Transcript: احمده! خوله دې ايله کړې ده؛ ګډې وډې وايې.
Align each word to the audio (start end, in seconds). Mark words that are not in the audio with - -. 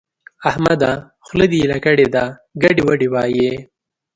احمده! 0.49 0.91
خوله 1.25 1.45
دې 1.51 1.57
ايله 1.61 1.77
کړې 1.85 2.07
ده؛ 2.13 2.23
ګډې 2.61 2.81
وډې 2.87 3.07
وايې. 3.13 3.51